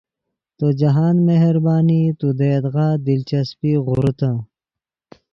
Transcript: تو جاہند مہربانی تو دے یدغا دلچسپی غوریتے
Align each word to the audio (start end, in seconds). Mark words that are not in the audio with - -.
تو 0.57 0.65
جاہند 0.79 1.19
مہربانی 1.27 2.01
تو 2.19 2.27
دے 2.37 2.47
یدغا 2.55 2.87
دلچسپی 3.07 3.71
غوریتے 3.85 4.31